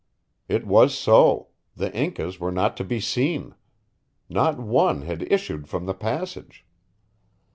[0.49, 3.53] It was so; the Incas were not to be seen!
[4.29, 6.65] Not one had issued from the passage.